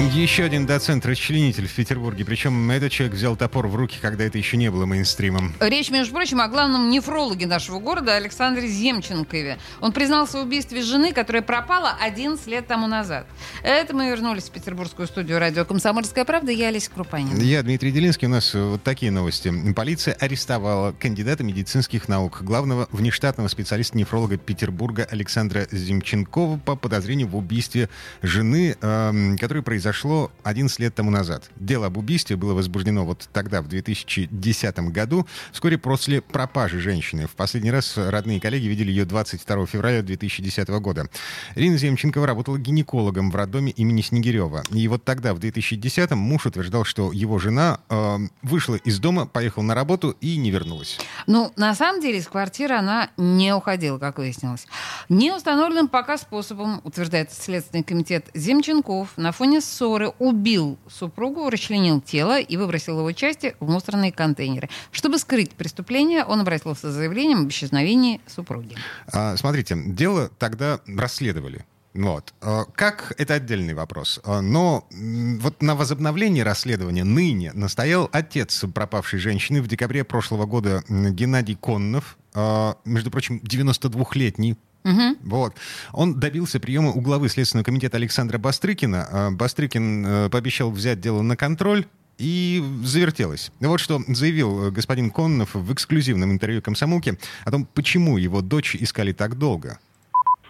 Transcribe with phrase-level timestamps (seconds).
[0.00, 2.24] Еще один доцент-расчленитель в Петербурге.
[2.24, 5.54] Причем этот человек взял топор в руки, когда это еще не было мейнстримом.
[5.60, 9.58] Речь, между прочим, о главном нефрологе нашего города Александре Земченкове.
[9.82, 13.26] Он признался в убийстве жены, которая пропала 11 лет тому назад.
[13.62, 16.50] Это мы вернулись в петербургскую студию радио «Комсомольская правда».
[16.50, 17.38] Я Олеся Крупанина.
[17.38, 18.26] Я Дмитрий Делинский.
[18.26, 19.52] У нас вот такие новости.
[19.76, 27.90] Полиция арестовала кандидата медицинских наук, главного внештатного специалиста-нефролога Петербурга Александра Земченкова по подозрению в убийстве
[28.22, 31.50] жены, э, которое произошло произошло 11 лет тому назад.
[31.56, 37.26] Дело об убийстве было возбуждено вот тогда, в 2010 году, вскоре после пропажи женщины.
[37.26, 41.08] В последний раз родные коллеги видели ее 22 февраля 2010 года.
[41.56, 44.62] Ирина Земченкова работала гинекологом в роддоме имени Снегирева.
[44.70, 49.64] И вот тогда, в 2010-м, муж утверждал, что его жена э, вышла из дома, поехала
[49.64, 50.98] на работу и не вернулась.
[51.26, 54.66] Ну, на самом деле, из квартиры она не уходила, как выяснилось.
[55.08, 62.56] Неустановленным пока способом, утверждает Следственный комитет Земченков, на фоне ссоры убил супругу, расчленил тело и
[62.56, 64.68] выбросил его части в мусорные контейнеры.
[64.92, 68.76] Чтобы скрыть преступление, он обратился с заявлением об исчезновении супруги.
[69.12, 71.64] А, смотрите, дело тогда расследовали.
[71.94, 72.34] Вот.
[72.40, 74.20] А, как, это отдельный вопрос.
[74.24, 80.84] А, но вот на возобновление расследования ныне настоял отец пропавшей женщины в декабре прошлого года
[80.88, 85.16] Геннадий Коннов, а, между прочим, 92-летний Угу.
[85.24, 85.54] Вот.
[85.92, 89.08] Он добился приема у главы Следственного комитета Александра Бастрыкина.
[89.10, 91.84] А, Бастрыкин э, пообещал взять дело на контроль,
[92.20, 93.50] и завертелось.
[93.60, 97.14] Вот что заявил э, господин Коннов в эксклюзивном интервью «Комсомолке»
[97.46, 99.78] о том, почему его дочь искали так долго.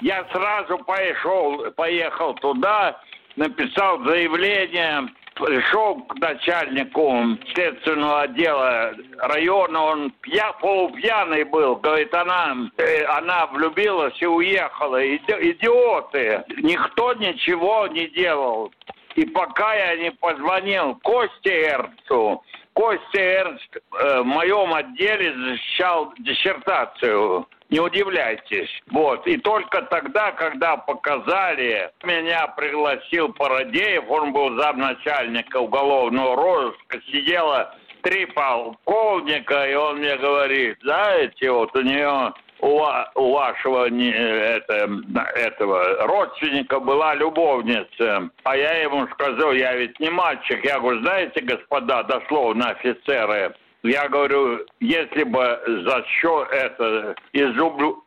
[0.00, 3.00] Я сразу пошел, поехал туда,
[3.34, 13.04] написал заявление, пришел к начальнику следственного отдела района, он пья, полупьяный был, говорит, она, э,
[13.04, 15.04] она влюбилась и уехала.
[15.04, 16.44] Иди, идиоты!
[16.62, 18.72] Никто ничего не делал.
[19.14, 22.42] И пока я не позвонил Косте Эрнсту,
[22.76, 28.68] Костя Эрнст э, в моем отделе защищал диссертацию не удивляйтесь.
[28.90, 29.26] Вот.
[29.26, 38.26] И только тогда, когда показали, меня пригласил Парадеев, он был замначальника уголовного розыска, сидела три
[38.26, 42.82] полковника, и он мне говорит, знаете, вот у нее у,
[43.14, 44.88] у вашего не, это,
[45.34, 48.30] этого родственника была любовница.
[48.44, 50.64] А я ему сказал, я ведь не мальчик.
[50.64, 57.62] Я говорю, знаете, господа, дословно офицеры, я говорю, если бы за счет это из-за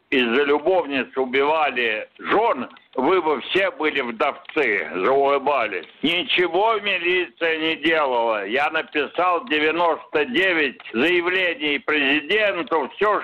[0.10, 2.68] из любовниц убивали жен,
[3.02, 5.88] вы бы все были вдовцы, заулыбались.
[6.02, 8.46] Ничего милиция не делала.
[8.46, 13.22] Я написал 99 заявлений президенту, все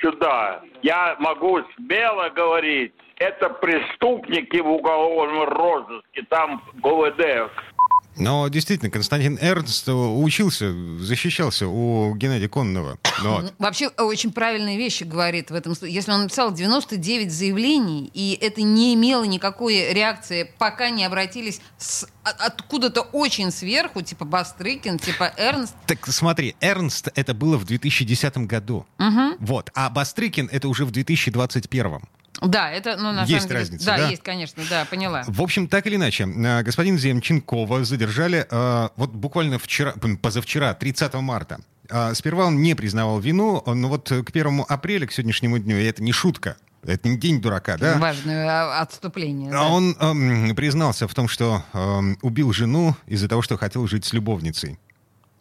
[0.00, 0.62] сюда.
[0.82, 7.50] Я могу смело говорить, это преступники в уголовном розыске, там ГУВД
[8.16, 12.98] но действительно, Константин Эрнст учился, защищался у Геннадия Конного.
[13.22, 13.54] Вот.
[13.58, 15.94] Вообще очень правильные вещи говорит в этом случае.
[15.94, 22.06] Если он написал 99 заявлений, и это не имело никакой реакции, пока не обратились с,
[22.22, 25.74] откуда-то очень сверху, типа Бастрыкин, типа Эрнст.
[25.86, 28.86] Так смотри, Эрнст это было в 2010 году.
[28.98, 29.36] Угу.
[29.40, 29.70] Вот.
[29.74, 32.00] А Бастрыкин это уже в 2021.
[32.42, 34.08] Да, это, ну, на есть самом деле, разница, да, да?
[34.08, 35.24] есть, конечно, да, поняла.
[35.26, 41.14] В общем, так или иначе, э, господин Земченкова задержали э, вот буквально вчера, позавчера, 30
[41.14, 41.60] марта.
[41.88, 45.84] Э, сперва он не признавал вину, но вот к 1 апреля, к сегодняшнему дню, и
[45.84, 47.98] это не шутка, это не день дурака, да?
[47.98, 49.50] Важное а, отступление.
[49.50, 49.64] Да.
[49.64, 54.12] Он эм, признался в том, что эм, убил жену из-за того, что хотел жить с
[54.12, 54.78] любовницей.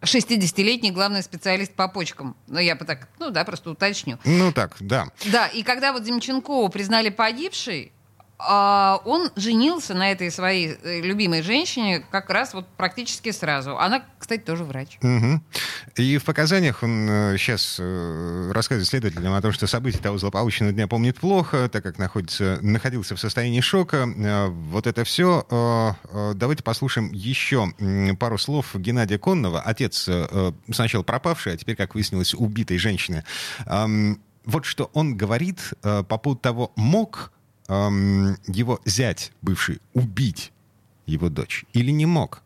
[0.05, 2.35] 60-летний главный специалист по почкам.
[2.47, 4.17] Ну, я бы так, ну да, просто уточню.
[4.25, 5.07] Ну так, да.
[5.31, 7.91] Да, и когда вот Демченкову признали погибшей,
[8.37, 13.77] а, он женился на этой своей э, любимой женщине как раз вот практически сразу.
[13.77, 14.97] Она, кстати, тоже врач.
[15.01, 15.41] Угу.
[15.95, 20.87] И в показаниях он сейчас э, рассказывает следователям о том, что события того злополучного дня
[20.87, 24.05] помнит плохо, так как находится, находился в состоянии шока.
[24.05, 25.45] Э, вот это все.
[26.35, 27.73] Давайте послушаем еще
[28.19, 30.09] пару слов Геннадия Конного, отец
[30.71, 33.23] сначала пропавший, а теперь, как выяснилось, убитой женщины.
[33.65, 37.31] Вот что он говорит по поводу того, мог
[37.67, 40.51] эм, его зять бывший убить
[41.05, 42.41] его дочь или не мог?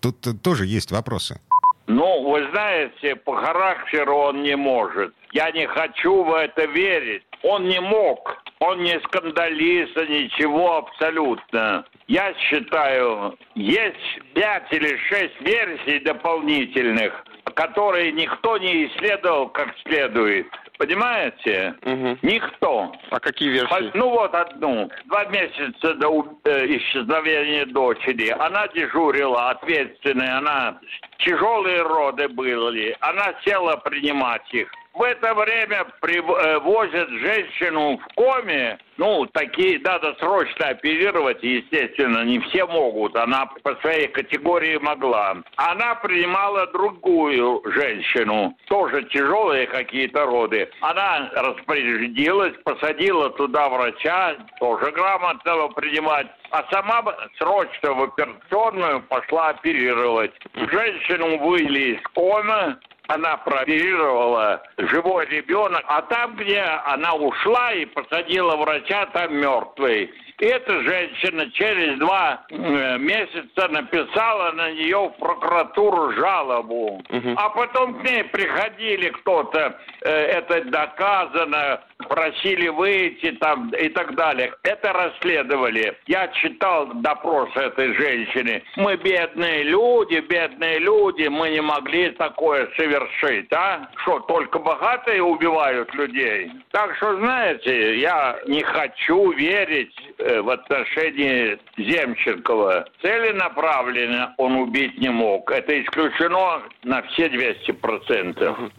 [0.00, 1.40] Тут э, тоже есть вопросы.
[1.86, 5.12] Ну, вы знаете, по характеру он не может.
[5.32, 7.24] Я не хочу в это верить.
[7.42, 11.84] Он не мог, он не скандалист, ничего абсолютно.
[12.06, 17.24] Я считаю, есть пять или шесть версий дополнительных,
[17.54, 20.46] которые никто не исследовал как следует.
[20.80, 21.74] Понимаете?
[21.82, 22.18] Мгм.
[22.22, 22.90] Никто.
[23.10, 23.90] А какие версии?
[23.92, 24.88] Ну вот одну.
[25.08, 28.30] Два месяца до э, исчезновения дочери.
[28.30, 30.38] Она дежурила, ответственная.
[30.38, 30.80] Она
[31.18, 32.96] тяжелые роды были.
[33.00, 34.72] Она села принимать их.
[35.00, 38.78] В это время привозят женщину в коме.
[38.98, 43.16] Ну, такие надо срочно оперировать, естественно, не все могут.
[43.16, 45.38] Она по своей категории могла.
[45.56, 50.68] Она принимала другую женщину, тоже тяжелые какие-то роды.
[50.82, 56.26] Она распорядилась, посадила туда врача, тоже грамотного принимать.
[56.50, 57.02] А сама
[57.38, 60.32] срочно в операционную пошла оперировать.
[60.54, 62.76] Женщину вывели из комы,
[63.10, 70.12] она прооперировала живой ребенок, а там, где она ушла и посадила врача, там мертвый.
[70.40, 77.02] Эта женщина через два э, месяца написала на нее в прокуратуру жалобу.
[77.36, 84.54] А потом к ней приходили кто-то, э, это доказано, просили выйти там и так далее.
[84.62, 85.94] Это расследовали.
[86.06, 88.62] Я читал допрос этой женщины.
[88.76, 93.90] Мы бедные люди, бедные люди, мы не могли такое совершить, а?
[93.96, 96.50] Что, только богатые убивают людей?
[96.70, 99.94] Так что, знаете, я не хочу верить
[100.42, 102.86] в отношении Земченкова.
[103.02, 105.50] Целенаправленно он убить не мог.
[105.50, 108.72] Это исключено на все 200%.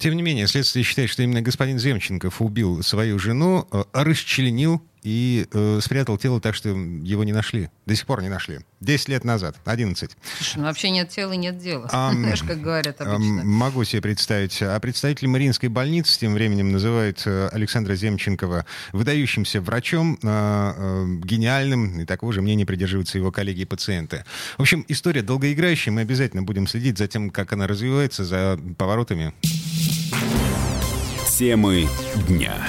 [0.00, 5.46] Тем не менее, следствие считает, что именно господин Земченков убил свою жену, э, расчленил и
[5.52, 7.68] э, спрятал тело так, что его не нашли.
[7.84, 8.60] До сих пор не нашли.
[8.80, 10.10] 10 лет назад, 11.
[10.38, 11.88] Слушай, ну вообще нет тела, нет дела.
[11.90, 13.44] Знаешь, как говорят обычно.
[13.44, 14.62] Могу себе представить.
[14.62, 22.00] А представитель Мариинской больницы тем временем называет э, Александра Земченкова выдающимся врачом, э, э, гениальным,
[22.00, 24.24] и такого же мнения придерживаются его коллеги и пациенты.
[24.56, 29.34] В общем, история долгоиграющая, мы обязательно будем следить за тем, как она развивается, за поворотами.
[31.36, 31.88] Темы
[32.26, 32.66] дня.